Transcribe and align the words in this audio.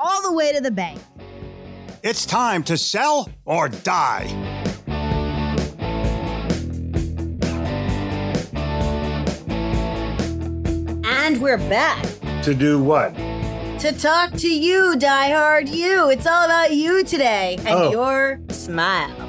all 0.00 0.22
the 0.22 0.32
way 0.32 0.52
to 0.52 0.60
the 0.60 0.70
bank. 0.70 0.98
It's 2.02 2.24
time 2.24 2.62
to 2.64 2.76
sell 2.78 3.28
or 3.44 3.68
die. 3.68 4.26
And 11.04 11.40
we're 11.40 11.58
back 11.58 12.04
To 12.42 12.54
do 12.54 12.82
what? 12.82 13.14
to 13.80 13.92
talk 13.92 14.32
to 14.32 14.46
you, 14.48 14.94
diehard 14.98 15.66
you. 15.74 16.10
It's 16.10 16.26
all 16.26 16.44
about 16.44 16.70
you 16.74 17.02
today 17.02 17.56
and 17.60 17.68
Oh. 17.68 17.90
your 17.90 18.38
smile. 18.50 19.19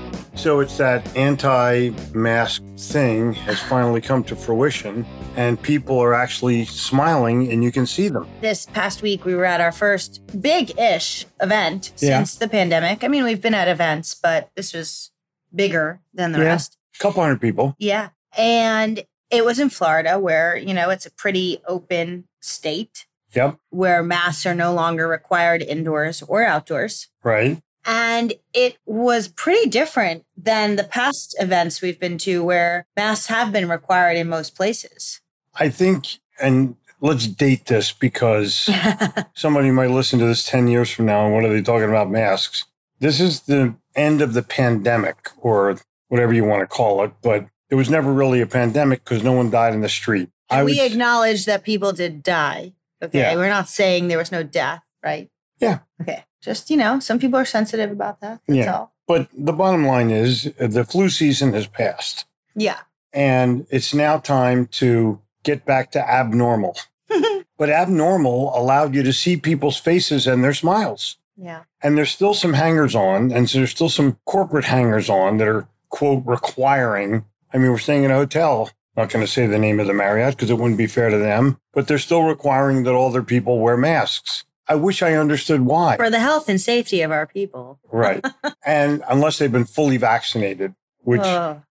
So 0.41 0.59
it's 0.59 0.75
that 0.77 1.05
anti 1.15 1.91
mask 2.15 2.63
thing 2.75 3.33
has 3.33 3.59
finally 3.59 4.01
come 4.01 4.23
to 4.23 4.35
fruition, 4.35 5.05
and 5.35 5.61
people 5.61 5.99
are 5.99 6.15
actually 6.15 6.65
smiling 6.65 7.51
and 7.51 7.63
you 7.63 7.71
can 7.71 7.85
see 7.85 8.07
them. 8.07 8.27
This 8.41 8.65
past 8.65 9.03
week, 9.03 9.23
we 9.23 9.35
were 9.35 9.45
at 9.45 9.61
our 9.61 9.71
first 9.71 10.19
big 10.41 10.71
ish 10.79 11.27
event 11.43 11.93
Yeah. 11.99 12.17
since 12.17 12.35
the 12.37 12.47
pandemic. 12.47 13.03
I 13.03 13.07
mean, 13.07 13.23
we've 13.23 13.39
been 13.39 13.53
at 13.53 13.67
events, 13.67 14.15
but 14.15 14.49
this 14.55 14.73
was 14.73 15.11
bigger 15.55 16.01
than 16.11 16.31
the 16.31 16.39
Yeah. 16.39 16.45
rest. 16.45 16.75
A 16.99 17.03
couple 17.03 17.21
hundred 17.21 17.39
people. 17.39 17.75
Yeah. 17.77 18.09
And 18.35 19.03
it 19.29 19.45
was 19.45 19.59
in 19.59 19.69
Florida, 19.69 20.17
where, 20.17 20.57
you 20.57 20.73
know, 20.73 20.89
it's 20.89 21.05
a 21.05 21.11
pretty 21.11 21.61
open 21.67 22.23
state 22.41 23.05
Yep. 23.35 23.57
where 23.69 24.01
masks 24.01 24.47
are 24.47 24.55
no 24.55 24.73
longer 24.73 25.07
required 25.07 25.61
indoors 25.61 26.23
or 26.23 26.43
outdoors. 26.43 27.09
Right. 27.23 27.61
And 27.85 28.33
it 28.53 28.77
was 28.85 29.27
pretty 29.27 29.69
different 29.69 30.25
than 30.37 30.75
the 30.75 30.83
past 30.83 31.35
events 31.39 31.81
we've 31.81 31.99
been 31.99 32.17
to 32.19 32.43
where 32.43 32.85
masks 32.95 33.27
have 33.27 33.51
been 33.51 33.67
required 33.69 34.17
in 34.17 34.29
most 34.29 34.55
places. 34.55 35.21
I 35.55 35.69
think, 35.69 36.19
and 36.39 36.75
let's 36.99 37.27
date 37.27 37.65
this 37.65 37.91
because 37.91 38.69
somebody 39.33 39.71
might 39.71 39.89
listen 39.89 40.19
to 40.19 40.25
this 40.25 40.45
10 40.45 40.67
years 40.67 40.91
from 40.91 41.05
now 41.07 41.25
and 41.25 41.33
what 41.33 41.43
are 41.43 41.49
they 41.51 41.61
talking 41.61 41.89
about 41.89 42.09
masks? 42.11 42.65
This 42.99 43.19
is 43.19 43.41
the 43.41 43.73
end 43.95 44.21
of 44.21 44.33
the 44.33 44.43
pandemic 44.43 45.29
or 45.37 45.77
whatever 46.07 46.33
you 46.33 46.45
want 46.45 46.61
to 46.61 46.67
call 46.67 47.03
it, 47.03 47.11
but 47.21 47.47
it 47.69 47.75
was 47.75 47.89
never 47.89 48.13
really 48.13 48.41
a 48.41 48.45
pandemic 48.45 49.03
because 49.03 49.23
no 49.23 49.31
one 49.31 49.49
died 49.49 49.73
in 49.73 49.81
the 49.81 49.89
street. 49.89 50.29
And 50.49 50.65
we 50.65 50.77
would- 50.79 50.91
acknowledge 50.91 51.45
that 51.45 51.63
people 51.63 51.93
did 51.93 52.21
die. 52.21 52.73
Okay. 53.01 53.19
Yeah. 53.19 53.35
We're 53.35 53.49
not 53.49 53.67
saying 53.67 54.07
there 54.07 54.17
was 54.19 54.31
no 54.31 54.43
death, 54.43 54.83
right? 55.03 55.29
Yeah. 55.59 55.79
Okay. 56.01 56.23
Just, 56.41 56.69
you 56.69 56.77
know, 56.77 56.99
some 56.99 57.19
people 57.19 57.37
are 57.39 57.45
sensitive 57.45 57.91
about 57.91 58.19
that. 58.21 58.39
That's 58.47 58.57
Yeah. 58.65 58.73
all. 58.73 58.93
But 59.07 59.27
the 59.37 59.53
bottom 59.53 59.85
line 59.85 60.09
is 60.09 60.51
the 60.57 60.83
flu 60.85 61.09
season 61.09 61.53
has 61.53 61.67
passed 61.67 62.25
Yeah. 62.55 62.77
and 63.13 63.65
it's 63.69 63.93
now 63.93 64.17
time 64.17 64.67
to 64.67 65.19
get 65.43 65.65
back 65.65 65.91
to 65.91 66.09
abnormal. 66.09 66.77
but 67.57 67.69
abnormal 67.69 68.51
allowed 68.57 68.95
you 68.95 69.03
to 69.03 69.13
see 69.13 69.37
people's 69.37 69.77
faces 69.77 70.27
and 70.27 70.43
their 70.43 70.53
smiles. 70.53 71.17
Yeah. 71.37 71.61
And 71.81 71.97
there's 71.97 72.11
still 72.11 72.33
some 72.33 72.53
hangers 72.53 72.95
on, 72.95 73.31
and 73.31 73.49
so 73.49 73.57
there's 73.59 73.71
still 73.71 73.89
some 73.89 74.17
corporate 74.25 74.65
hangers 74.65 75.09
on 75.09 75.37
that 75.37 75.47
are, 75.47 75.67
quote, 75.89 76.23
requiring. 76.25 77.25
I 77.53 77.57
mean, 77.57 77.71
we're 77.71 77.77
staying 77.79 78.03
in 78.03 78.11
a 78.11 78.15
hotel. 78.15 78.69
Not 78.95 79.09
going 79.09 79.25
to 79.25 79.31
say 79.31 79.47
the 79.47 79.57
name 79.57 79.79
of 79.79 79.87
the 79.87 79.93
Marriott 79.93 80.35
because 80.35 80.49
it 80.49 80.57
wouldn't 80.57 80.77
be 80.77 80.85
fair 80.87 81.09
to 81.09 81.17
them, 81.17 81.57
but 81.73 81.87
they're 81.87 81.97
still 81.97 82.23
requiring 82.23 82.83
that 82.83 82.93
all 82.93 83.09
their 83.09 83.23
people 83.23 83.59
wear 83.59 83.77
masks. 83.77 84.43
I 84.71 84.75
wish 84.75 85.03
I 85.03 85.15
understood 85.15 85.61
why. 85.61 85.97
For 85.97 86.09
the 86.09 86.21
health 86.21 86.47
and 86.47 86.59
safety 86.59 87.01
of 87.01 87.11
our 87.11 87.27
people. 87.27 87.77
Right. 87.91 88.25
and 88.65 89.03
unless 89.09 89.37
they've 89.37 89.51
been 89.51 89.65
fully 89.65 89.97
vaccinated, 89.97 90.75
which 90.99 91.25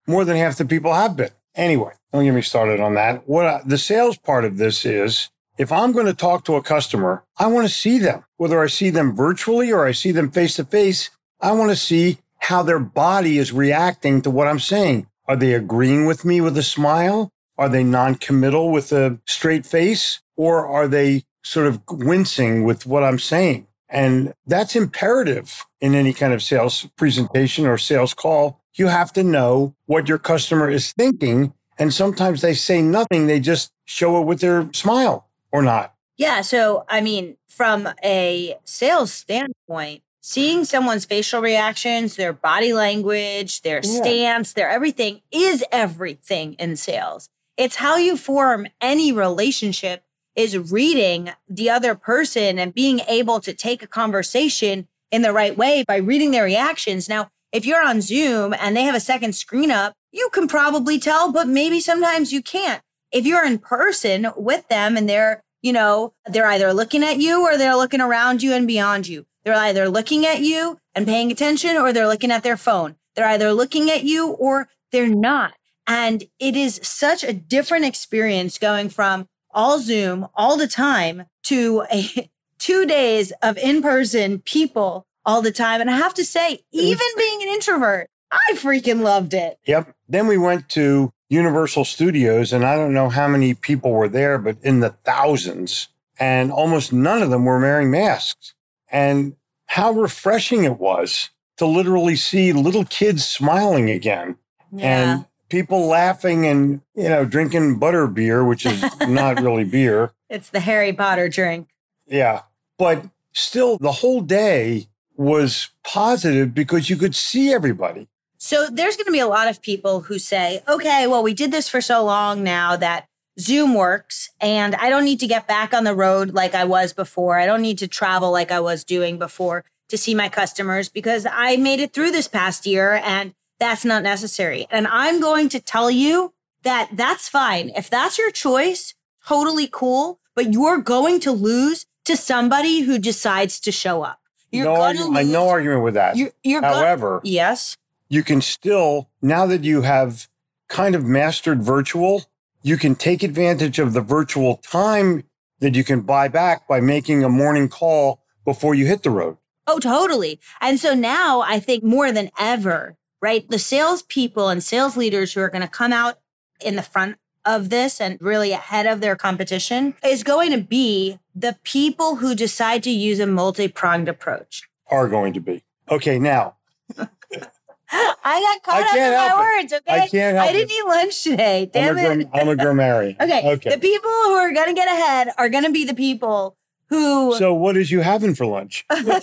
more 0.06 0.26
than 0.26 0.36
half 0.36 0.58
the 0.58 0.66
people 0.66 0.92
have 0.92 1.16
been. 1.16 1.30
Anyway, 1.54 1.92
don't 2.12 2.24
get 2.24 2.34
me 2.34 2.42
started 2.42 2.78
on 2.78 2.92
that. 2.96 3.26
What 3.26 3.46
I, 3.46 3.62
the 3.64 3.78
sales 3.78 4.18
part 4.18 4.44
of 4.44 4.58
this 4.58 4.84
is 4.84 5.30
if 5.56 5.72
I'm 5.72 5.92
going 5.92 6.04
to 6.06 6.14
talk 6.14 6.44
to 6.44 6.56
a 6.56 6.62
customer, 6.62 7.24
I 7.38 7.46
want 7.46 7.66
to 7.66 7.72
see 7.72 7.96
them, 7.96 8.26
whether 8.36 8.60
I 8.62 8.66
see 8.66 8.90
them 8.90 9.16
virtually 9.16 9.72
or 9.72 9.86
I 9.86 9.92
see 9.92 10.12
them 10.12 10.30
face 10.30 10.56
to 10.56 10.66
face. 10.66 11.08
I 11.40 11.52
want 11.52 11.70
to 11.70 11.76
see 11.76 12.18
how 12.36 12.62
their 12.62 12.78
body 12.78 13.38
is 13.38 13.50
reacting 13.50 14.20
to 14.22 14.30
what 14.30 14.46
I'm 14.46 14.60
saying. 14.60 15.06
Are 15.26 15.36
they 15.36 15.54
agreeing 15.54 16.04
with 16.04 16.26
me 16.26 16.42
with 16.42 16.58
a 16.58 16.62
smile? 16.62 17.30
Are 17.56 17.70
they 17.70 17.82
non-committal 17.82 18.70
with 18.70 18.92
a 18.92 19.20
straight 19.26 19.64
face? 19.64 20.20
Or 20.36 20.66
are 20.66 20.86
they 20.86 21.24
sort 21.42 21.66
of 21.66 21.80
wincing 21.90 22.64
with 22.64 22.86
what 22.86 23.04
I'm 23.04 23.18
saying? 23.18 23.66
And 23.88 24.34
that's 24.46 24.76
imperative 24.76 25.64
in 25.80 25.94
any 25.94 26.12
kind 26.12 26.32
of 26.32 26.42
sales 26.42 26.86
presentation 26.96 27.66
or 27.66 27.76
sales 27.76 28.14
call. 28.14 28.60
You 28.74 28.86
have 28.86 29.12
to 29.14 29.24
know 29.24 29.74
what 29.86 30.08
your 30.08 30.18
customer 30.18 30.70
is 30.70 30.92
thinking. 30.92 31.52
And 31.78 31.92
sometimes 31.92 32.40
they 32.40 32.54
say 32.54 32.82
nothing, 32.82 33.26
they 33.26 33.40
just 33.40 33.72
show 33.86 34.20
it 34.20 34.26
with 34.26 34.40
their 34.40 34.70
smile 34.72 35.28
or 35.50 35.62
not. 35.62 35.94
Yeah. 36.16 36.42
So, 36.42 36.84
I 36.88 37.00
mean, 37.00 37.36
from 37.48 37.88
a 38.04 38.56
sales 38.64 39.12
standpoint, 39.12 40.02
seeing 40.20 40.64
someone's 40.64 41.06
facial 41.06 41.40
reactions, 41.40 42.16
their 42.16 42.34
body 42.34 42.74
language, 42.74 43.62
their 43.62 43.80
Yeah. 43.82 44.02
stance, 44.02 44.52
their 44.52 44.68
everything 44.68 45.22
is 45.32 45.64
everything 45.72 46.52
in 46.58 46.76
sales. 46.76 47.28
It's 47.56 47.76
how 47.76 47.96
you 47.96 48.16
form 48.16 48.66
any 48.80 49.12
relationship 49.12 50.04
is 50.36 50.72
reading 50.72 51.30
the 51.48 51.70
other 51.70 51.94
person 51.94 52.58
and 52.58 52.74
being 52.74 53.00
able 53.00 53.40
to 53.40 53.52
take 53.52 53.82
a 53.82 53.88
conversation 53.88 54.88
in 55.10 55.22
the 55.22 55.32
right 55.32 55.56
way 55.56 55.84
by 55.86 55.96
reading 55.96 56.30
their 56.30 56.44
reactions. 56.44 57.08
Now, 57.08 57.30
if 57.52 57.66
you're 57.66 57.84
on 57.84 58.00
Zoom 58.00 58.54
and 58.58 58.76
they 58.76 58.82
have 58.82 58.94
a 58.94 59.00
second 59.00 59.34
screen 59.34 59.70
up, 59.70 59.94
you 60.12 60.28
can 60.32 60.48
probably 60.48 60.98
tell, 60.98 61.32
but 61.32 61.48
maybe 61.48 61.80
sometimes 61.80 62.32
you 62.32 62.42
can't. 62.42 62.82
If 63.12 63.26
you're 63.26 63.44
in 63.44 63.58
person 63.58 64.28
with 64.36 64.68
them 64.68 64.96
and 64.96 65.08
they're, 65.08 65.42
you 65.62 65.72
know, 65.72 66.14
they're 66.26 66.46
either 66.46 66.72
looking 66.72 67.02
at 67.02 67.18
you 67.18 67.42
or 67.42 67.56
they're 67.56 67.76
looking 67.76 68.00
around 68.00 68.42
you 68.42 68.52
and 68.52 68.66
beyond 68.66 69.08
you. 69.08 69.26
They're 69.44 69.54
either 69.54 69.88
looking 69.88 70.26
at 70.26 70.40
you 70.40 70.78
and 70.94 71.06
paying 71.06 71.32
attention 71.32 71.76
or 71.76 71.92
they're 71.92 72.06
looking 72.06 72.30
at 72.30 72.42
their 72.42 72.56
phone. 72.56 72.96
They're 73.14 73.28
either 73.28 73.52
looking 73.52 73.90
at 73.90 74.04
you 74.04 74.30
or 74.30 74.68
they're 74.92 75.08
not. 75.08 75.54
And 75.86 76.24
it 76.38 76.56
is 76.56 76.78
such 76.82 77.24
a 77.24 77.32
different 77.32 77.84
experience 77.84 78.58
going 78.58 78.90
from 78.90 79.26
all 79.52 79.78
Zoom 79.78 80.26
all 80.34 80.56
the 80.56 80.68
time 80.68 81.24
to 81.44 81.84
a 81.92 82.30
two 82.58 82.86
days 82.86 83.32
of 83.42 83.56
in 83.58 83.82
person 83.82 84.40
people 84.40 85.06
all 85.24 85.42
the 85.42 85.52
time. 85.52 85.80
And 85.80 85.90
I 85.90 85.96
have 85.96 86.14
to 86.14 86.24
say, 86.24 86.60
even 86.72 87.06
being 87.16 87.42
an 87.42 87.48
introvert, 87.48 88.08
I 88.30 88.52
freaking 88.54 89.02
loved 89.02 89.34
it. 89.34 89.58
Yep. 89.66 89.94
Then 90.08 90.26
we 90.26 90.38
went 90.38 90.68
to 90.70 91.12
Universal 91.28 91.84
Studios, 91.84 92.52
and 92.52 92.64
I 92.64 92.76
don't 92.76 92.94
know 92.94 93.08
how 93.08 93.28
many 93.28 93.54
people 93.54 93.92
were 93.92 94.08
there, 94.08 94.38
but 94.38 94.56
in 94.62 94.80
the 94.80 94.90
thousands. 94.90 95.88
And 96.18 96.52
almost 96.52 96.92
none 96.92 97.22
of 97.22 97.30
them 97.30 97.44
were 97.44 97.58
wearing 97.58 97.90
masks. 97.90 98.54
And 98.90 99.36
how 99.66 99.92
refreshing 99.92 100.64
it 100.64 100.78
was 100.78 101.30
to 101.56 101.66
literally 101.66 102.16
see 102.16 102.52
little 102.52 102.84
kids 102.84 103.26
smiling 103.26 103.88
again 103.90 104.36
Yeah. 104.72 104.86
and 105.12 105.26
people 105.50 105.86
laughing 105.86 106.46
and, 106.46 106.80
you 106.94 107.08
know, 107.08 107.24
drinking 107.24 107.78
butter 107.78 108.06
beer, 108.06 108.44
which 108.44 108.64
is 108.64 108.82
not 109.08 109.40
really 109.40 109.64
beer. 109.64 110.12
it's 110.28 110.50
the 110.50 110.60
Harry 110.60 110.92
Potter 110.92 111.28
drink. 111.28 111.68
Yeah. 112.06 112.42
But 112.78 113.04
still, 113.32 113.76
the 113.78 113.92
whole 113.92 114.22
day 114.22 114.86
was 115.16 115.68
positive 115.84 116.54
because 116.54 116.88
you 116.88 116.96
could 116.96 117.14
see 117.14 117.52
everybody. 117.52 118.08
So 118.38 118.68
there's 118.70 118.96
going 118.96 119.06
to 119.06 119.12
be 119.12 119.18
a 119.20 119.28
lot 119.28 119.48
of 119.48 119.60
people 119.60 120.00
who 120.00 120.18
say, 120.18 120.62
okay, 120.66 121.06
well, 121.06 121.22
we 121.22 121.34
did 121.34 121.52
this 121.52 121.68
for 121.68 121.82
so 121.82 122.02
long 122.02 122.42
now 122.42 122.74
that 122.76 123.06
Zoom 123.38 123.74
works 123.74 124.30
and 124.40 124.74
I 124.76 124.88
don't 124.88 125.04
need 125.04 125.20
to 125.20 125.26
get 125.26 125.46
back 125.46 125.74
on 125.74 125.84
the 125.84 125.94
road 125.94 126.32
like 126.32 126.54
I 126.54 126.64
was 126.64 126.94
before. 126.94 127.38
I 127.38 127.44
don't 127.44 127.60
need 127.60 127.78
to 127.78 127.88
travel 127.88 128.32
like 128.32 128.50
I 128.50 128.60
was 128.60 128.82
doing 128.82 129.18
before 129.18 129.64
to 129.90 129.98
see 129.98 130.14
my 130.14 130.28
customers 130.28 130.88
because 130.88 131.26
I 131.30 131.56
made 131.56 131.80
it 131.80 131.92
through 131.92 132.12
this 132.12 132.28
past 132.28 132.64
year 132.64 132.94
and 133.04 133.34
that's 133.60 133.84
not 133.84 134.02
necessary. 134.02 134.66
And 134.70 134.86
I'm 134.88 135.20
going 135.20 135.48
to 135.50 135.60
tell 135.60 135.90
you 135.90 136.32
that 136.62 136.90
that's 136.92 137.28
fine. 137.28 137.70
If 137.76 137.88
that's 137.88 138.18
your 138.18 138.30
choice, 138.30 138.94
totally 139.26 139.68
cool, 139.70 140.18
but 140.34 140.52
you're 140.52 140.78
going 140.78 141.20
to 141.20 141.32
lose 141.32 141.86
to 142.06 142.16
somebody 142.16 142.80
who 142.80 142.98
decides 142.98 143.60
to 143.60 143.70
show 143.70 144.02
up. 144.02 144.18
You're 144.50 144.64
no, 144.64 144.76
going 144.76 144.96
to 144.96 145.02
argu- 145.04 145.16
I 145.16 145.22
lose. 145.22 145.32
no 145.32 145.48
argument 145.48 145.84
with 145.84 145.94
that. 145.94 146.16
You're, 146.16 146.30
you're 146.42 146.62
However, 146.62 147.20
yes. 147.22 147.76
you 148.08 148.24
can 148.24 148.40
still, 148.40 149.08
now 149.22 149.46
that 149.46 149.62
you 149.62 149.82
have 149.82 150.26
kind 150.68 150.94
of 150.94 151.04
mastered 151.04 151.62
virtual, 151.62 152.24
you 152.62 152.76
can 152.76 152.94
take 152.94 153.22
advantage 153.22 153.78
of 153.78 153.92
the 153.92 154.00
virtual 154.00 154.56
time 154.56 155.24
that 155.60 155.74
you 155.74 155.84
can 155.84 156.00
buy 156.00 156.28
back 156.28 156.66
by 156.66 156.80
making 156.80 157.22
a 157.22 157.28
morning 157.28 157.68
call 157.68 158.22
before 158.44 158.74
you 158.74 158.86
hit 158.86 159.02
the 159.02 159.10
road. 159.10 159.36
Oh, 159.66 159.78
totally. 159.78 160.40
And 160.60 160.80
so 160.80 160.94
now 160.94 161.40
I 161.40 161.60
think 161.60 161.84
more 161.84 162.10
than 162.10 162.30
ever, 162.38 162.96
right? 163.20 163.48
The 163.48 163.58
salespeople 163.58 164.48
and 164.48 164.62
sales 164.62 164.96
leaders 164.96 165.32
who 165.32 165.40
are 165.40 165.48
going 165.50 165.62
to 165.62 165.68
come 165.68 165.92
out 165.92 166.18
in 166.64 166.76
the 166.76 166.82
front 166.82 167.16
of 167.44 167.70
this 167.70 168.00
and 168.00 168.18
really 168.20 168.52
ahead 168.52 168.86
of 168.86 169.00
their 169.00 169.16
competition 169.16 169.94
is 170.04 170.22
going 170.22 170.50
to 170.52 170.60
be 170.60 171.18
the 171.34 171.56
people 171.62 172.16
who 172.16 172.34
decide 172.34 172.82
to 172.82 172.90
use 172.90 173.18
a 173.18 173.26
multi 173.26 173.68
pronged 173.68 174.08
approach. 174.08 174.68
Are 174.90 175.08
going 175.08 175.32
to 175.34 175.40
be. 175.40 175.62
Okay, 175.90 176.18
now, 176.18 176.56
I 176.98 178.58
got 178.62 178.62
caught 178.62 178.84
I 178.84 178.88
up 178.88 178.94
in 178.94 179.14
my 179.14 179.34
it. 179.34 179.62
words. 179.62 179.72
Okay. 179.72 180.02
I 180.02 180.08
can't 180.08 180.36
help 180.36 180.48
I 180.48 180.52
didn't 180.52 180.70
it. 180.70 180.74
eat 180.74 180.86
lunch 180.86 181.22
today. 181.24 181.70
Damn 181.72 181.98
I'm 181.98 182.04
a, 182.04 182.20
it. 182.22 182.28
I'm 182.34 182.48
a 182.48 182.56
grammarian. 182.56 183.16
Okay. 183.20 183.50
Okay. 183.52 183.70
The 183.70 183.78
people 183.78 184.10
who 184.10 184.32
are 184.34 184.52
going 184.52 184.68
to 184.68 184.74
get 184.74 184.88
ahead 184.88 185.28
are 185.38 185.48
going 185.48 185.64
to 185.64 185.70
be 185.70 185.84
the 185.84 185.94
people 185.94 186.56
who 186.88 187.34
So, 187.36 187.54
what 187.54 187.76
is 187.76 187.90
you 187.90 188.00
having 188.00 188.34
for 188.34 188.46
lunch? 188.46 188.84
I 188.90 189.20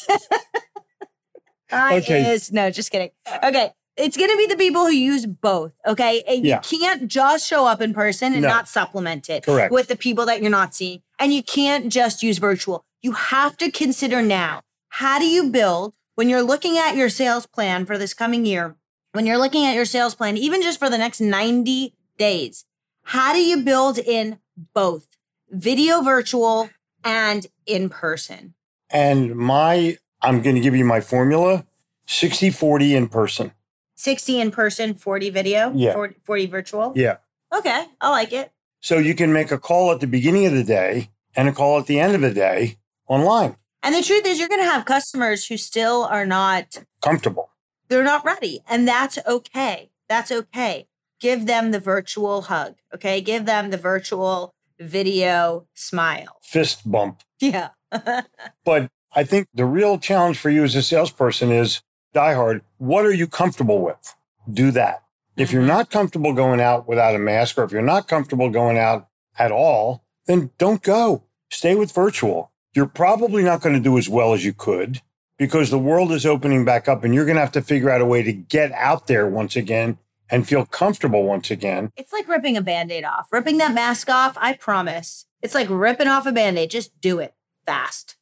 Okay. 1.97 2.31
is 2.31 2.51
no, 2.51 2.71
just 2.71 2.91
kidding. 2.91 3.11
Okay. 3.43 3.71
It's 3.97 4.15
going 4.15 4.29
to 4.29 4.37
be 4.37 4.45
the 4.45 4.55
people 4.55 4.85
who 4.85 4.91
use 4.91 5.25
both. 5.25 5.73
Okay. 5.85 6.23
And 6.27 6.45
Yeah. 6.45 6.61
You 6.69 6.79
can't 6.79 7.07
just 7.07 7.47
show 7.47 7.65
up 7.65 7.81
in 7.81 7.93
person 7.93 8.33
and 8.33 8.41
No. 8.43 8.47
not 8.49 8.67
supplement 8.67 9.29
it 9.29 9.43
Correct. 9.43 9.71
with 9.71 9.87
the 9.87 9.95
people 9.95 10.25
that 10.27 10.41
you're 10.41 10.51
not 10.51 10.75
seeing. 10.75 11.01
And 11.19 11.33
you 11.33 11.41
can't 11.43 11.91
just 11.91 12.21
use 12.21 12.37
virtual. 12.37 12.85
You 13.01 13.13
have 13.13 13.57
to 13.57 13.71
consider 13.71 14.21
now 14.21 14.61
how 14.89 15.17
do 15.19 15.25
you 15.25 15.49
build 15.49 15.95
when 16.15 16.29
you're 16.29 16.43
looking 16.43 16.77
at 16.77 16.95
your 16.95 17.09
sales 17.09 17.45
plan 17.45 17.85
for 17.85 17.97
this 17.97 18.13
coming 18.13 18.45
year, 18.45 18.75
when 19.13 19.25
you're 19.25 19.37
looking 19.37 19.65
at 19.65 19.75
your 19.75 19.85
sales 19.85 20.15
plan, 20.15 20.37
even 20.37 20.61
just 20.61 20.79
for 20.79 20.89
the 20.89 20.97
next 20.97 21.19
90 21.19 21.93
days, 22.17 22.65
how 23.03 23.33
do 23.33 23.39
you 23.39 23.63
build 23.63 23.97
in 23.97 24.39
both 24.73 25.07
video 25.49 26.01
virtual 26.01 26.69
and 27.03 27.47
in 27.65 27.89
person? 27.89 28.53
And 28.89 29.35
my, 29.35 29.97
I'm 30.21 30.41
going 30.41 30.55
to 30.55 30.61
give 30.61 30.75
you 30.75 30.85
my 30.85 31.01
formula 31.01 31.65
60 32.07 32.49
40 32.51 32.95
in 32.95 33.07
person. 33.09 33.51
60 33.97 34.39
in 34.39 34.51
person, 34.51 34.93
40 34.93 35.29
video, 35.29 35.71
Yeah. 35.75 35.93
40, 35.93 36.15
40 36.23 36.45
virtual. 36.45 36.93
Yeah. 36.95 37.17
Okay, 37.53 37.85
I 37.99 38.09
like 38.09 38.31
it. 38.33 38.51
So, 38.79 38.97
you 38.97 39.13
can 39.15 39.33
make 39.33 39.51
a 39.51 39.57
call 39.57 39.91
at 39.91 39.99
the 39.99 40.07
beginning 40.07 40.45
of 40.45 40.53
the 40.53 40.63
day 40.63 41.09
and 41.35 41.49
a 41.49 41.51
call 41.51 41.77
at 41.79 41.87
the 41.87 41.99
end 41.99 42.15
of 42.15 42.21
the 42.21 42.33
day 42.33 42.77
online. 43.07 43.57
And 43.83 43.93
the 43.95 44.01
truth 44.03 44.25
is, 44.25 44.39
you're 44.39 44.49
going 44.49 44.61
to 44.61 44.65
have 44.71 44.85
customers 44.85 45.47
who 45.47 45.57
still 45.57 46.03
are 46.03 46.25
not, 46.25 46.83
Comfortable. 47.01 47.49
they're 47.89 48.03
not 48.03 48.23
ready. 48.25 48.61
And 48.69 48.87
that's 48.87 49.17
okay. 49.27 49.89
That's 50.09 50.31
okay. 50.31 50.87
Give 51.19 51.45
them 51.47 51.71
the 51.71 51.79
virtual 51.79 52.43
hug. 52.43 52.75
Okay. 52.93 53.21
Give 53.21 53.45
them 53.45 53.69
the 53.71 53.77
virtual 53.77 54.53
video 54.79 55.67
smile. 55.73 56.37
Fist 56.43 56.89
bump. 56.89 57.21
Yeah. 57.39 57.69
But 58.65 58.89
I 59.15 59.23
think 59.23 59.47
the 59.53 59.65
real 59.65 59.97
challenge 59.97 60.37
for 60.37 60.49
you 60.49 60.63
as 60.63 60.75
a 60.75 60.83
salesperson 60.83 61.51
is 61.51 61.81
diehard. 62.13 62.61
What 62.77 63.05
are 63.05 63.13
you 63.13 63.27
comfortable 63.27 63.81
with? 63.81 64.15
Do 64.51 64.71
that. 64.71 65.03
If 65.35 65.51
you're 65.51 65.63
Mhm. 65.63 65.67
not 65.67 65.91
comfortable 65.91 66.33
going 66.33 66.59
out 66.61 66.87
without 66.87 67.15
a 67.15 67.19
mask, 67.19 67.57
or 67.57 67.63
if 67.63 67.71
you're 67.71 67.81
not 67.81 68.07
comfortable 68.07 68.49
going 68.49 68.77
out 68.77 69.07
at 69.37 69.51
all, 69.51 70.03
then 70.25 70.49
don't 70.57 70.81
go. 70.81 71.23
Stay 71.51 71.75
with 71.75 71.91
virtual. 71.91 72.51
You're 72.73 72.87
probably 72.87 73.43
not 73.43 73.61
going 73.61 73.75
to 73.75 73.81
do 73.81 73.97
as 73.97 74.09
well 74.09 74.33
as 74.33 74.43
you 74.43 74.53
could 74.53 75.01
because 75.37 75.69
the 75.69 75.79
world 75.79 76.11
is 76.11 76.25
opening 76.25 76.65
back 76.65 76.87
up 76.87 77.03
and 77.03 77.13
you're 77.13 77.25
going 77.25 77.35
to 77.35 77.41
have 77.41 77.51
to 77.53 77.61
figure 77.61 77.89
out 77.89 78.01
a 78.01 78.05
way 78.05 78.23
to 78.23 78.33
get 78.33 78.71
out 78.73 79.07
there 79.07 79.27
once 79.27 79.55
again 79.55 79.97
and 80.29 80.45
feel 80.47 80.65
comfortable 80.65 81.23
once 81.23 81.49
again. 81.49 81.89
it's 81.95 82.11
like 82.11 82.27
ripping 82.27 82.57
a 82.57 82.61
band 82.61 82.91
aid 82.91 83.05
off. 83.05 83.27
Ripping 83.31 83.57
that 83.59 83.73
mask 83.73 84.09
off, 84.09 84.37
I 84.41 84.53
promise. 84.53 85.25
It's 85.41 85.55
like 85.55 85.67
ripping 85.69 86.07
off 86.07 86.25
a 86.25 86.31
band 86.33 86.57
aid. 86.59 86.71
Just 86.71 86.99
do 86.99 87.19
it 87.19 87.33
fast. 87.65 88.16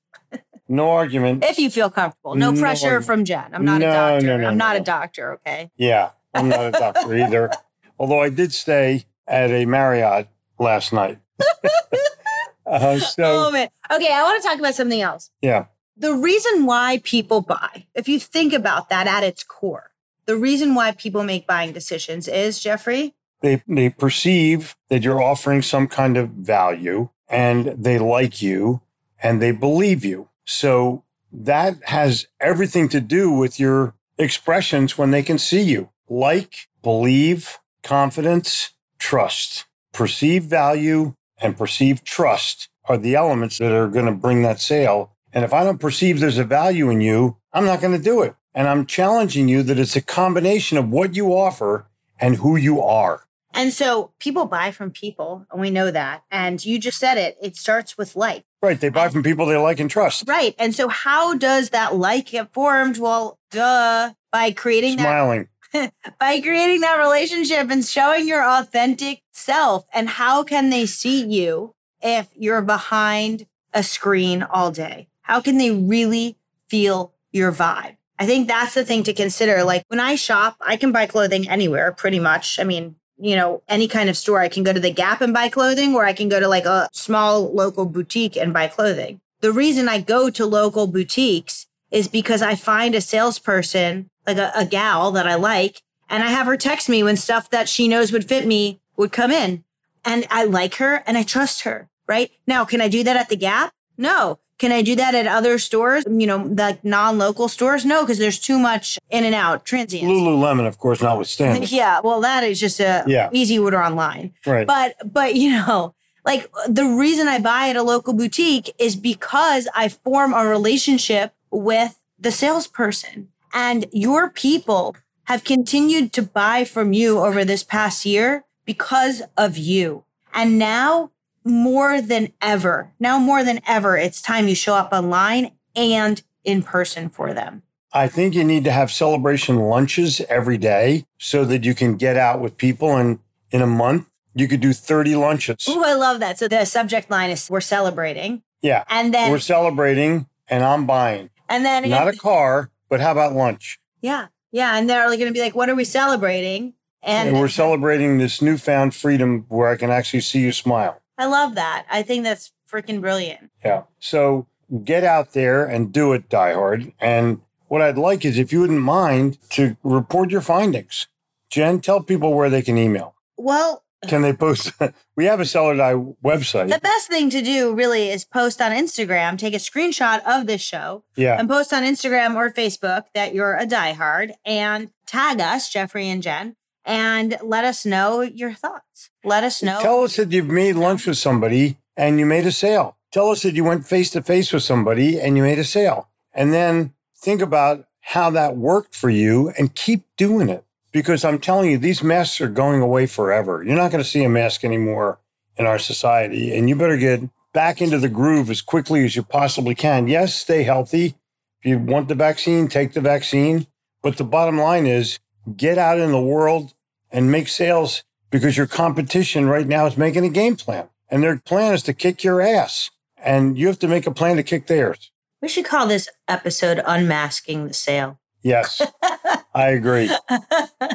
No 0.68 0.90
argument. 0.92 1.44
If 1.44 1.60
you 1.60 1.70
feel 1.70 1.90
comfortable. 1.90 2.36
No 2.36 2.52
No 2.52 2.60
pressure 2.60 2.86
argument. 2.88 3.06
from 3.06 3.26
Jen. 3.26 3.46
I'm 3.54 3.66
not 3.66 3.80
No, 3.82 3.90
a 3.90 3.94
doctor. 3.94 4.26
no, 4.28 4.38
no, 4.38 4.48
I'm 4.50 4.58
not 4.58 4.76
no. 4.76 4.82
a 4.82 4.84
doctor. 4.84 5.34
Okay. 5.34 5.72
Yeah, 5.78 6.10
I'm 6.34 6.50
not 6.50 6.66
a 6.66 6.72
doctor 6.72 7.16
either. 7.26 7.52
Although 8.00 8.22
I 8.22 8.30
did 8.30 8.54
stay 8.54 9.06
at 9.28 9.52
a 9.52 9.66
Marriott 9.66 10.28
last 10.60 10.92
night. 10.94 11.20
uh, 12.66 13.00
so, 13.00 13.48
oh 13.48 13.52
man. 13.52 13.70
Okay, 13.92 14.12
I 14.12 14.24
want 14.24 14.42
to 14.42 14.48
talk 14.48 14.58
about 14.60 14.76
something 14.76 15.02
else. 15.02 15.30
yeah, 15.42 15.66
The 15.98 16.14
reason 16.14 16.66
why 16.66 17.00
people 17.04 17.42
buy, 17.42 17.86
if 17.94 18.08
you 18.08 18.20
think 18.20 18.54
about 18.54 18.90
that 18.90 19.08
at 19.08 19.24
its 19.24 19.44
core, 19.44 19.92
the 20.26 20.36
reason 20.36 20.74
why 20.74 20.92
people 20.92 21.24
make 21.24 21.46
buying 21.46 21.72
decisions 21.74 22.28
is 22.28 22.60
Jeffrey. 22.60 23.14
they, 23.42 23.62
they 23.68 23.90
perceive 23.90 24.76
that 24.90 25.04
you're 25.04 25.22
offering 25.22 25.62
some 25.62 25.88
kind 25.88 26.18
of 26.18 26.30
value 26.30 27.10
and 27.30 27.66
they 27.66 28.00
like 28.00 28.42
you 28.42 28.82
and 29.22 29.42
they 29.42 29.52
believe 29.52 30.04
you. 30.04 30.30
So 30.46 31.04
that 31.32 31.84
has 31.86 32.28
everything 32.40 32.88
to 32.90 33.02
do 33.02 33.32
with 33.32 33.60
your 33.60 33.96
expressions 34.18 34.98
when 34.98 35.12
they 35.12 35.24
can 35.24 35.38
see 35.38 35.62
you. 35.62 35.90
Like, 36.08 36.68
believe, 36.82 37.60
confidence, 37.84 38.72
trust. 39.00 39.66
Perceived 39.92 40.50
value 40.50 41.16
and 41.40 41.58
perceived 41.58 42.06
trust 42.06 42.70
are 42.88 42.98
the 42.98 43.16
elements 43.16 43.58
that 43.58 43.72
are 43.72 43.88
going 43.88 44.06
to 44.06 44.12
bring 44.12 44.44
that 44.44 44.62
sale. 44.62 45.12
And 45.34 45.44
if 45.44 45.54
I 45.54 45.64
don't 45.64 45.80
perceive 45.80 46.20
there's 46.20 46.38
a 46.38 46.44
value 46.44 46.90
in 46.90 47.02
you, 47.02 47.38
I'm 47.52 47.66
not 47.66 47.82
going 47.82 47.98
to 47.98 48.04
do 48.04 48.22
it. 48.22 48.36
And 48.54 48.68
I'm 48.68 48.86
challenging 48.86 49.50
you 49.50 49.64
that 49.64 49.80
it's 49.80 49.96
a 49.96 50.02
combination 50.02 50.78
of 50.78 50.90
what 50.90 51.16
you 51.16 51.34
offer 51.34 51.88
and 52.20 52.38
who 52.38 52.56
you 52.56 52.82
are. 52.82 53.26
And 53.56 53.72
so 53.72 54.12
people 54.20 54.46
buy 54.46 54.72
from 54.72 54.92
people, 54.92 55.46
and 55.50 55.62
we 55.62 55.72
know 55.72 55.90
that. 55.90 56.24
And 56.30 56.64
you 56.64 56.78
just 56.78 57.00
said 57.00 57.18
it, 57.18 57.38
it 57.42 57.56
starts 57.56 57.98
with 57.98 58.16
like. 58.16 58.44
Right. 58.62 58.80
They 58.80 58.90
buy 58.90 59.10
from 59.10 59.24
people 59.24 59.46
they 59.46 59.56
like 59.56 59.80
and 59.80 59.90
trust. 59.90 60.26
Right. 60.28 60.54
And 60.60 60.76
so 60.76 60.90
how 60.90 61.36
does 61.36 61.70
that 61.70 61.96
like 61.96 62.28
get 62.28 62.54
formed? 62.54 62.98
Well, 62.98 63.40
duh, 63.52 64.12
by 64.32 64.52
creating 64.52 64.98
that 64.98 65.04
Smiling. 65.04 65.48
by 66.20 66.42
creating 66.42 66.82
that 66.82 66.98
relationship 67.00 67.70
and 67.70 67.86
showing 67.86 68.28
your 68.28 68.44
authentic 68.44 69.22
self. 69.32 69.86
And 69.94 70.10
how 70.10 70.44
can 70.44 70.70
they 70.70 70.86
see 70.86 71.26
you 71.26 71.76
if 72.02 72.28
you're 72.36 72.62
behind 72.62 73.48
a 73.74 73.84
screen 73.84 74.44
all 74.44 74.72
day? 74.72 75.08
How 75.22 75.42
can 75.42 75.58
they 75.58 75.72
really 75.72 76.38
feel 76.68 77.14
your 77.32 77.52
vibe? 77.52 77.98
I 78.18 78.26
think 78.26 78.48
that's 78.48 78.74
the 78.74 78.86
thing 78.86 79.04
to 79.04 79.14
consider. 79.14 79.64
Like 79.64 79.84
when 79.88 80.00
I 80.00 80.16
shop, 80.16 80.58
I 80.62 80.78
can 80.78 80.92
buy 80.92 81.06
clothing 81.06 81.50
anywhere 81.50 81.92
pretty 81.92 82.20
much. 82.20 82.60
I 82.60 82.64
mean, 82.64 82.96
you 83.18 83.36
know, 83.36 83.62
any 83.68 83.88
kind 83.88 84.10
of 84.10 84.18
store. 84.18 84.40
I 84.40 84.50
can 84.50 84.64
go 84.64 84.74
to 84.74 84.80
the 84.80 84.92
Gap 84.92 85.22
and 85.22 85.34
buy 85.34 85.50
clothing, 85.50 85.96
or 85.96 86.06
I 86.06 86.14
can 86.14 86.30
go 86.30 86.40
to 86.40 86.48
like 86.48 86.66
a 86.66 86.90
small 86.92 87.54
local 87.54 87.86
boutique 87.86 88.38
and 88.38 88.54
buy 88.54 88.68
clothing. 88.68 89.22
The 89.42 89.52
reason 89.52 89.88
I 89.88 90.00
go 90.00 90.30
to 90.30 90.46
local 90.46 90.88
boutiques 90.88 91.68
is 91.92 92.08
because 92.08 92.42
I 92.42 92.56
find 92.56 92.96
a 92.96 93.02
salesperson, 93.02 94.10
like 94.26 94.38
a, 94.38 94.52
a 94.56 94.66
gal 94.66 95.12
that 95.12 95.28
I 95.28 95.36
like, 95.36 95.82
and 96.10 96.24
I 96.24 96.30
have 96.30 96.48
her 96.48 96.58
text 96.58 96.90
me 96.90 97.04
when 97.04 97.18
stuff 97.18 97.50
that 97.50 97.70
she 97.70 97.88
knows 97.88 98.12
would 98.12 98.28
fit 98.28 98.46
me 98.46 98.80
would 98.98 99.12
come 99.12 99.32
in. 99.32 99.64
And 100.04 100.28
I 100.30 100.44
like 100.46 100.76
her 100.76 101.04
and 101.08 101.18
I 101.18 101.24
trust 101.24 101.62
her, 101.62 101.90
right? 102.08 102.32
Now, 102.46 102.66
can 102.66 102.82
I 102.82 102.88
do 102.88 103.04
that 103.04 103.18
at 103.18 103.30
the 103.30 103.36
Gap? 103.36 103.72
No. 103.98 104.40
Can 104.58 104.72
I 104.72 104.82
do 104.82 104.96
that 104.96 105.14
at 105.16 105.28
other 105.28 105.60
stores? 105.60 106.06
You 106.10 106.28
know, 106.28 106.38
like 106.38 106.84
non-local 106.84 107.50
stores? 107.50 107.84
No, 107.86 108.02
because 108.02 108.18
there's 108.20 108.40
too 108.40 108.58
much 108.58 108.98
in 109.10 109.24
and 109.26 109.36
out 109.36 109.66
transients. 109.66 110.08
Lululemon, 110.08 110.66
of 110.68 110.78
course, 110.78 111.02
notwithstanding. 111.02 111.68
Yeah, 111.76 112.00
well, 112.02 112.22
that 112.22 112.44
is 112.44 112.60
just 112.60 112.80
a 112.80 113.04
Yeah. 113.08 113.30
easy 113.34 113.60
order 113.60 113.82
online. 113.84 114.34
Right. 114.46 114.66
But 114.66 114.96
but 115.12 115.36
you 115.36 115.52
know, 115.52 115.94
like 116.26 116.50
the 116.70 116.86
reason 116.86 117.28
I 117.28 117.40
buy 117.40 117.70
at 117.70 117.76
a 117.76 117.84
local 117.84 118.14
boutique 118.14 118.74
is 118.80 118.96
because 118.96 119.68
I 119.76 119.90
form 119.90 120.34
a 120.34 120.46
relationship 120.46 121.34
with 121.52 122.00
the 122.18 122.32
salesperson. 122.32 123.30
And 123.54 123.86
your 123.92 124.30
people 124.30 124.96
have 125.26 125.44
continued 125.44 126.14
to 126.14 126.22
buy 126.22 126.64
from 126.66 126.94
you 126.94 127.20
over 127.20 127.44
this 127.46 127.64
past 127.64 128.06
year 128.06 128.46
because 128.66 129.22
of 129.38 129.58
you. 129.58 130.04
And 130.34 130.58
now 130.60 131.12
more 131.46 132.02
than 132.02 132.34
ever, 132.42 132.92
now 133.00 133.20
more 133.20 133.44
than 133.44 133.62
ever, 133.68 133.96
it's 133.96 134.22
time 134.22 134.48
you 134.48 134.56
show 134.56 134.74
up 134.74 134.92
online 134.92 135.52
and 135.76 136.22
in 136.44 136.64
person 136.64 137.10
for 137.10 137.34
them. 137.34 137.62
I 137.94 138.10
think 138.10 138.36
you 138.36 138.44
need 138.44 138.66
to 138.66 138.72
have 138.72 138.92
celebration 138.92 139.56
lunches 139.56 140.20
every 140.28 140.58
day 140.58 141.06
so 141.18 141.46
that 141.46 141.64
you 141.64 141.74
can 141.74 141.96
get 141.96 142.18
out 142.18 142.42
with 142.42 142.58
people. 142.58 142.98
And 142.98 143.20
in 143.52 143.62
a 143.62 143.68
month, 143.68 144.10
you 144.34 144.50
could 144.50 144.60
do 144.60 144.74
30 144.74 145.16
lunches. 145.16 145.66
Oh, 145.70 145.82
I 145.86 145.94
love 145.94 146.20
that. 146.20 146.38
So 146.38 146.50
the 146.50 146.66
subject 146.66 147.10
line 147.10 147.30
is 147.30 147.50
we're 147.50 147.62
celebrating. 147.62 148.44
Yeah. 148.62 148.84
And 148.90 149.14
then 149.14 149.32
we're 149.32 149.40
celebrating 149.40 150.28
and 150.50 150.64
I'm 150.64 150.86
buying. 150.86 151.30
And 151.48 151.64
then 151.64 151.90
not 151.90 152.08
a 152.08 152.18
car, 152.18 152.70
but 152.90 153.00
how 153.00 153.12
about 153.12 153.34
lunch? 153.34 153.80
Yeah. 154.02 154.28
Yeah. 154.52 154.78
And 154.78 154.90
they're 154.90 155.06
going 155.08 155.20
to 155.28 155.32
be 155.32 155.40
like, 155.40 155.56
what 155.56 155.70
are 155.70 155.76
we 155.76 155.86
celebrating? 155.86 156.74
And, 157.02 157.30
and 157.30 157.40
we're 157.40 157.48
celebrating 157.48 158.18
this 158.18 158.42
newfound 158.42 158.94
freedom 158.96 159.46
where 159.48 159.70
I 159.70 159.78
can 159.78 159.92
actually 159.92 160.22
see 160.22 160.40
you 160.40 160.52
smile. 160.52 161.02
I 161.18 161.26
love 161.26 161.56
that. 161.56 161.86
I 161.90 162.02
think 162.04 162.24
that's 162.24 162.52
freaking 162.72 163.02
brilliant. 163.02 163.52
Yeah. 163.64 163.84
So 164.00 164.48
get 164.84 165.04
out 165.04 165.34
there 165.34 165.66
and 165.66 165.92
do 165.92 166.14
it, 166.14 166.30
Die 166.30 166.54
Hard. 166.54 166.92
And 167.00 167.42
what 167.68 167.82
I'd 167.82 167.98
like 167.98 168.26
is 168.26 168.38
if 168.38 168.52
you 168.52 168.62
wouldn't 168.62 168.82
mind 168.82 169.38
to 169.52 169.78
report 169.84 170.32
your 170.32 170.42
findings. 170.42 171.08
Jen, 171.50 171.80
tell 171.80 172.02
people 172.02 172.34
where 172.34 172.50
they 172.50 172.62
can 172.62 172.78
email. 172.78 173.16
Well, 173.38 173.84
can 174.08 174.22
they 174.22 174.34
post? 174.34 174.72
we 175.16 175.26
have 175.26 175.40
a 175.40 175.46
Sell 175.46 175.66
or 175.66 175.76
Die 175.76 175.94
website. 176.24 176.70
The 176.70 176.80
best 176.80 177.08
thing 177.08 177.30
to 177.32 177.42
do 177.42 177.74
really 177.74 178.10
is 178.10 178.26
post 178.26 178.62
on 178.62 178.72
Instagram, 178.72 179.38
take 179.38 179.54
a 179.54 179.58
screenshot 179.58 180.22
of 180.26 180.48
this 180.48 180.62
show, 180.62 181.04
yeah, 181.16 181.40
and 181.40 181.48
post 181.50 181.74
on 181.74 181.84
Instagram 181.84 182.36
or 182.36 182.52
Facebook 182.52 183.06
that 183.14 183.34
you're 183.34 183.56
a 183.56 183.66
diehard 183.66 184.34
and 184.46 184.90
tag 185.06 185.40
us, 185.40 185.70
Jeffrey 185.70 186.10
and 186.10 186.22
Jen, 186.22 186.56
and 186.86 187.38
let 187.44 187.66
us 187.66 187.86
know 187.86 188.22
your 188.22 188.54
thoughts. 188.54 189.10
Let 189.24 189.44
us 189.44 189.64
know. 189.64 189.80
Tell 189.82 190.04
us 190.04 190.16
that 190.18 190.32
you've 190.32 190.48
made 190.48 190.76
lunch 190.76 191.08
with 191.08 191.18
somebody 191.18 191.78
and 191.98 192.20
you 192.20 192.26
made 192.26 192.46
a 192.46 192.52
sale. 192.52 192.98
Tell 193.12 193.30
us 193.30 193.44
that 193.44 193.56
you 193.56 193.64
went 193.64 193.86
face 193.86 194.12
to 194.12 194.22
face 194.22 194.54
with 194.54 194.64
somebody 194.64 195.20
and 195.20 195.38
you 195.38 195.44
made 195.44 195.60
a 195.60 195.64
sale. 195.64 196.10
And 196.34 196.54
then 196.54 196.94
think 197.18 197.42
about 197.42 197.86
how 198.02 198.30
that 198.32 198.56
worked 198.56 198.94
for 198.94 199.10
you 199.10 199.52
and 199.58 199.74
keep 199.74 200.04
doing 200.16 200.50
it. 200.50 200.64
Because 200.92 201.26
I'm 201.26 201.40
telling 201.40 201.72
you, 201.72 201.78
these 201.78 202.04
masks 202.04 202.40
are 202.40 202.48
going 202.48 202.82
away 202.82 203.06
forever. 203.06 203.64
You're 203.64 203.76
not 203.76 203.92
going 203.92 204.04
to 204.04 204.10
see 204.10 204.24
a 204.24 204.30
mask 204.30 204.64
anymore 204.64 205.20
in 205.58 205.66
our 205.66 205.80
society. 205.80 206.56
And 206.56 206.70
you 206.70 206.76
better 206.76 206.98
get 206.98 207.22
back 207.52 207.82
into 207.82 207.98
the 207.98 208.10
groove 208.10 208.50
as 208.50 208.62
quickly 208.62 209.04
as 209.04 209.16
you 209.16 209.24
possibly 209.24 209.76
can. 209.76 210.08
Yes, 210.08 210.36
stay 210.36 210.64
healthy. 210.64 211.16
If 211.60 211.66
you 211.66 211.80
want 211.80 212.08
the 212.10 212.16
vaccine, 212.16 212.68
take 212.68 212.94
the 212.94 213.02
vaccine. 213.02 213.68
But 214.04 214.18
the 214.18 214.24
bottom 214.24 214.58
line 214.58 214.86
is 214.86 215.20
get 215.58 215.78
out 215.78 216.00
in 216.00 216.12
the 216.12 216.22
world 216.22 216.75
and 217.16 217.32
make 217.32 217.48
sales 217.48 218.04
because 218.30 218.58
your 218.58 218.68
competition 218.68 219.48
right 219.48 219.66
now 219.66 219.86
is 219.86 219.96
making 219.96 220.26
a 220.26 220.30
game 220.30 220.58
plan. 220.58 220.90
And 221.10 221.24
their 221.24 221.38
plan 221.38 221.74
is 221.74 221.82
to 221.84 221.94
kick 221.94 222.26
your 222.26 222.42
ass. 222.42 222.92
And 223.18 223.58
you 223.58 223.68
have 223.68 223.80
to 223.80 223.88
make 223.88 224.06
a 224.06 224.12
plan 224.12 224.36
to 224.36 224.44
kick 224.44 224.68
theirs. 224.68 225.12
We 225.42 225.48
should 225.48 225.64
call 225.64 225.88
this 225.88 226.10
episode 226.28 226.82
Unmasking 226.86 227.68
the 227.68 227.74
Sale. 227.74 228.20
Yes, 228.42 228.82
I 229.56 229.70
agree. 229.70 230.10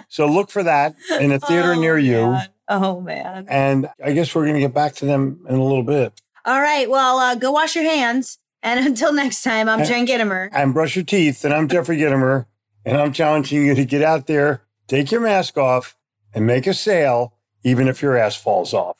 So 0.09 0.27
look 0.27 0.51
for 0.51 0.63
that 0.63 0.95
in 1.19 1.33
a 1.33 1.41
theater 1.41 1.73
oh, 1.73 1.81
near 1.81 1.99
you. 1.99 2.33
Man. 2.33 2.49
Oh, 2.69 3.01
man. 3.01 3.47
And 3.49 3.89
I 4.05 4.13
guess 4.13 4.35
we're 4.35 4.43
going 4.43 4.55
to 4.55 4.61
get 4.61 4.75
back 4.75 4.95
to 4.97 5.07
them 5.07 5.45
in 5.49 5.57
a 5.57 5.65
little 5.65 5.83
bit. 5.83 6.13
All 6.45 6.61
right. 6.61 6.89
Well, 6.89 7.19
uh, 7.19 7.35
go 7.35 7.51
wash 7.51 7.75
your 7.75 7.85
hands. 7.85 8.39
And 8.63 8.85
until 8.87 9.13
next 9.13 9.43
time, 9.43 9.69
I'm 9.69 9.81
and, 9.81 9.89
Jen 9.89 10.07
Gitomer. 10.07 10.51
And 10.53 10.75
brush 10.75 10.95
your 10.95 11.05
teeth. 11.05 11.45
And 11.45 11.55
I'm 11.55 11.67
Jeffrey 11.67 11.97
Gitomer. 11.97 12.47
And 12.85 12.97
I'm 12.97 13.13
challenging 13.13 13.65
you 13.65 13.75
to 13.75 13.85
get 13.85 14.03
out 14.03 14.27
there, 14.27 14.63
take 14.87 15.11
your 15.11 15.21
mask 15.21 15.59
off, 15.59 15.97
and 16.35 16.47
make 16.47 16.67
a 16.67 16.75
sale, 16.75 17.35
even 17.65 17.89
if 17.89 18.03
your 18.03 18.17
ass 18.17 18.37
falls 18.37 18.73
off. 18.73 18.99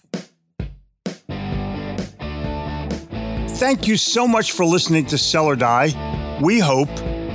Thank 3.59 3.87
you 3.87 3.97
so 3.97 4.27
much 4.27 4.53
for 4.53 4.65
listening 4.65 5.05
to 5.07 5.19
Sell 5.19 5.45
or 5.45 5.57
Die. 5.57 6.39
We 6.43 6.59
hope 6.61 6.89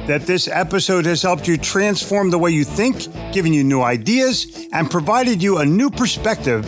that 0.07 0.21
this 0.21 0.47
episode 0.47 1.05
has 1.05 1.21
helped 1.21 1.47
you 1.47 1.57
transform 1.57 2.31
the 2.31 2.39
way 2.39 2.51
you 2.51 2.63
think, 2.63 3.11
given 3.31 3.53
you 3.53 3.63
new 3.63 3.81
ideas, 3.81 4.67
and 4.73 4.89
provided 4.89 5.41
you 5.41 5.59
a 5.59 5.65
new 5.65 5.89
perspective 5.89 6.65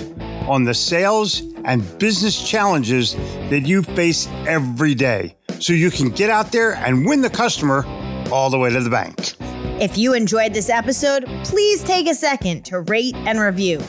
on 0.47 0.63
the 0.63 0.73
sales 0.73 1.41
and 1.65 1.97
business 1.99 2.47
challenges 2.47 3.15
that 3.49 3.63
you 3.65 3.83
face 3.83 4.27
every 4.47 4.95
day 4.95 5.35
so 5.59 5.73
you 5.73 5.91
can 5.91 6.09
get 6.09 6.29
out 6.29 6.51
there 6.51 6.75
and 6.75 7.05
win 7.05 7.21
the 7.21 7.29
customer 7.29 7.83
all 8.31 8.49
the 8.49 8.57
way 8.57 8.69
to 8.69 8.79
the 8.79 8.89
bank. 8.89 9.33
If 9.79 9.97
you 9.97 10.13
enjoyed 10.13 10.53
this 10.53 10.69
episode, 10.69 11.25
please 11.43 11.83
take 11.83 12.09
a 12.09 12.15
second 12.15 12.63
to 12.65 12.79
rate 12.81 13.15
and 13.15 13.39
review. 13.39 13.79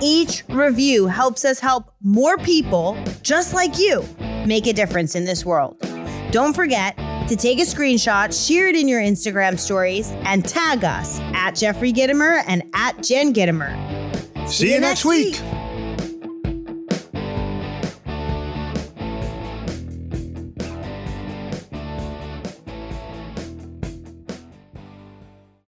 Each 0.00 0.44
review 0.48 1.06
helps 1.06 1.44
us 1.44 1.58
help 1.58 1.92
more 2.02 2.38
people 2.38 2.96
just 3.22 3.52
like 3.52 3.78
you 3.78 4.04
make 4.46 4.66
a 4.68 4.72
difference 4.72 5.14
in 5.16 5.24
this 5.24 5.44
world. 5.44 5.76
Don't 6.30 6.54
forget 6.54 6.96
to 7.28 7.36
take 7.36 7.58
a 7.58 7.62
screenshot, 7.62 8.46
share 8.46 8.68
it 8.68 8.76
in 8.76 8.86
your 8.86 9.00
Instagram 9.00 9.58
stories, 9.58 10.10
and 10.24 10.46
tag 10.46 10.84
us 10.84 11.18
at 11.32 11.52
Jeffrey 11.52 11.92
Gitomer 11.92 12.42
and 12.46 12.62
at 12.74 13.02
Jen 13.02 13.32
Gitomer. 13.34 13.74
See, 14.48 14.66
See 14.66 14.74
you, 14.74 14.80
next 14.80 15.04
week. 15.04 15.34
week. 15.40 15.53